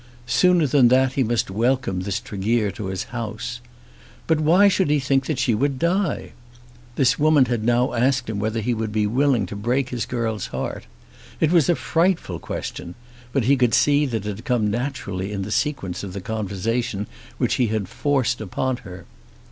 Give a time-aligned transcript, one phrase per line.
[0.25, 3.61] Sooner than that, he must welcome this Tregear to his house.
[4.25, 6.31] But why should he think that she would die?
[6.95, 10.47] This woman had now asked him whether he would be willing to break his girl's
[10.47, 10.87] heart.
[11.39, 12.95] It was a frightful question;
[13.31, 17.05] but he could see that it had come naturally in the sequence of the conversation
[17.37, 19.05] which he had forced upon her.